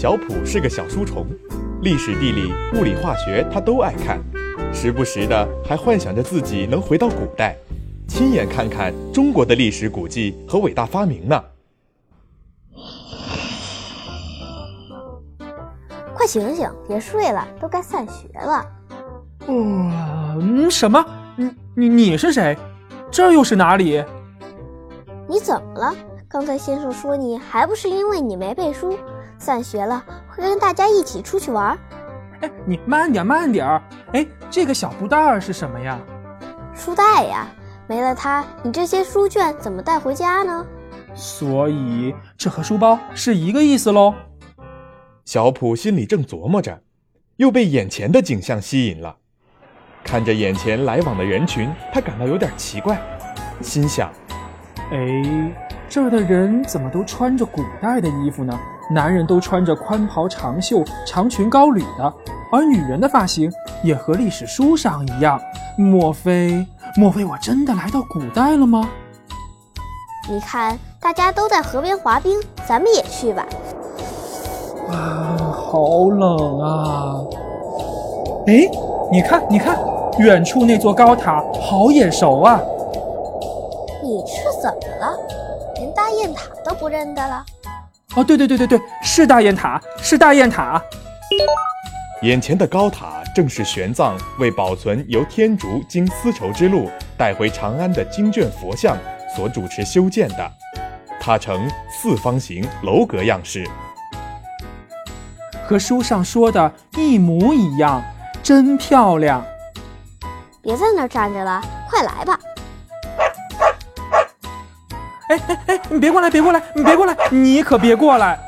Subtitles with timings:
[0.00, 1.26] 小普是个小书虫，
[1.82, 4.22] 历史、地理、物理、化学他都爱看，
[4.72, 7.56] 时不时的还幻想着自己能回到古代，
[8.06, 11.44] 亲眼看看中国的历史古迹和伟大发明呢。
[16.14, 18.64] 快醒醒，别睡了，都该散学了。
[19.48, 21.04] 嗯，什么？
[21.34, 22.56] 你你你是谁？
[23.10, 24.04] 这又是哪里？
[25.28, 25.92] 你怎么了？
[26.28, 28.96] 刚才先生说你还不是因为你没背书，
[29.38, 31.76] 散学了会跟大家一起出去玩。
[32.40, 33.82] 哎，你慢点慢点儿。
[34.12, 35.98] 哎，这个小布袋儿是什么呀？
[36.74, 37.48] 书袋呀，
[37.88, 40.64] 没了它，你这些书卷怎么带回家呢？
[41.14, 44.14] 所以这和书包是一个意思喽。
[45.24, 46.80] 小普心里正琢磨着，
[47.36, 49.16] 又被眼前的景象吸引了。
[50.04, 52.98] 看着眼前来往的人群，他感到有点奇怪，
[53.60, 54.10] 心想
[54.92, 55.52] ：“哎，
[55.88, 58.58] 这儿的人怎么都穿着古代的衣服呢？
[58.90, 62.12] 男人都穿着宽袍长袖、长裙高履的，
[62.50, 65.40] 而女人的发型也和历史书上一样。
[65.76, 68.88] 莫非，莫非我真的来到古代了吗？”
[70.28, 73.46] 你看，大家都在河边滑冰，咱们也去吧。
[74.90, 77.24] 啊，好冷啊！
[78.46, 78.68] 哎，
[79.10, 79.78] 你看，你看，
[80.18, 82.60] 远处那座高塔好眼熟啊！
[84.02, 85.18] 你是怎么了？
[85.76, 87.44] 连大雁塔都不认得了？
[88.16, 90.82] 哦，对对对对对，是大雁塔，是大雁塔。
[92.22, 98.96] 眼前的高塔正是玄奘为保存由天竺经丝绸之路带回长安的经卷佛像
[99.36, 100.52] 所主持修建的，
[101.20, 103.64] 塔呈四方形楼阁样式。
[105.66, 108.02] 和书上说的一模一样，
[108.42, 109.44] 真漂亮！
[110.62, 112.38] 别在那儿站着了，快来吧！
[115.90, 118.38] 你别过来，别过来，你别过来，你可别过来！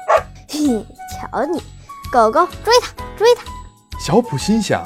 [0.49, 1.63] 嘿，瞧你，
[2.13, 3.43] 狗狗追它，追它！
[3.99, 4.85] 小普心想，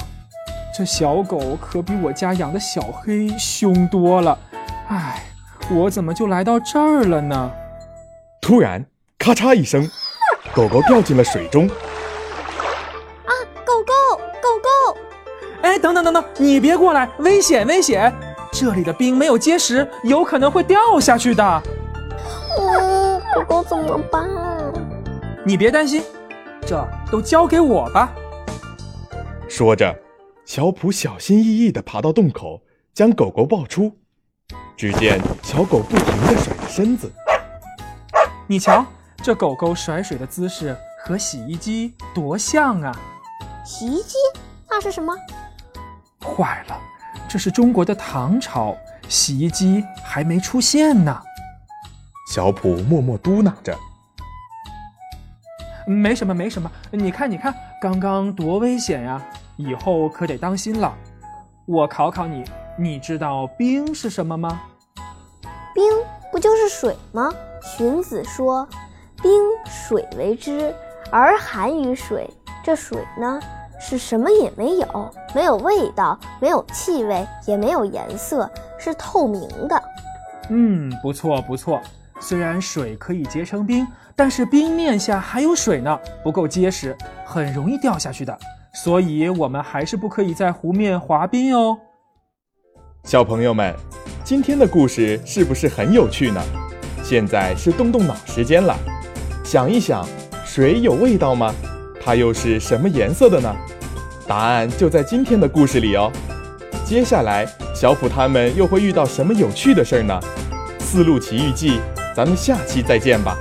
[0.76, 4.38] 这小狗可比我家养的小黑凶多了。
[4.88, 5.24] 哎，
[5.68, 7.50] 我怎么就来到这儿了呢？
[8.40, 8.84] 突然，
[9.18, 9.88] 咔嚓一声，
[10.54, 11.66] 狗狗掉进了水中。
[11.66, 13.32] 啊，
[13.64, 14.48] 狗狗，狗
[14.92, 14.98] 狗
[15.62, 18.14] 哎，等等等等，你别过来，危险危险！
[18.52, 21.62] 这里的冰没有结实，有可能会掉下去的。
[22.58, 24.28] 嗯，狗狗怎么办？
[25.44, 26.02] 你别担心，
[26.66, 28.12] 这都交给我吧。
[29.48, 29.94] 说着，
[30.44, 33.98] 小普小心翼翼地爬到洞口，将狗狗抱出。
[34.76, 37.10] 只见小狗不停地甩着身子。
[38.46, 38.84] 你瞧，
[39.22, 42.92] 这狗狗甩水的姿势和洗衣机多像啊！
[43.64, 44.16] 洗衣机？
[44.68, 45.14] 那是什么？
[46.20, 46.78] 坏了，
[47.28, 48.76] 这是中国的唐朝，
[49.08, 51.22] 洗衣机还没出现呢。
[52.26, 53.76] 小普默默嘟囔着
[55.86, 56.70] ：“没什么，没什么。
[56.90, 59.22] 你看，你看，刚刚多危险呀！
[59.56, 60.92] 以后可得当心了。
[61.66, 62.42] 我考考你，
[62.78, 64.62] 你知道冰是什么吗？
[65.74, 65.84] 冰
[66.32, 67.32] 不就是水吗？
[67.62, 68.66] 荀子说
[69.22, 69.30] ：‘冰，
[69.66, 70.74] 水为之，
[71.10, 72.28] 而寒于水。’
[72.64, 73.40] 这水呢？”
[73.78, 79.82] 是什么也没有，没有味道，没有气味，也没有颜色，是透明的。
[80.48, 81.78] 嗯，不错不错。
[82.26, 83.86] 虽然水可以结成冰，
[84.16, 88.34] 但是冰面下还有水呢，不够结实，很容易掉下去的。
[88.72, 91.76] 所以，我们还是不可以在湖面滑冰哦。
[93.02, 93.74] 小朋友们，
[94.24, 96.40] 今天的故事是不是很有趣呢？
[97.02, 98.74] 现在是动动脑时间了，
[99.44, 100.08] 想一想，
[100.46, 101.54] 水有味道吗？
[102.02, 103.54] 它又是什么颜色的呢？
[104.26, 106.10] 答案就在今天的故事里哦。
[106.86, 110.18] 接下来，小普他们又会遇到什么有趣的事儿呢？
[110.82, 111.78] 《四路奇遇记》，
[112.14, 113.36] 咱们下期再见吧。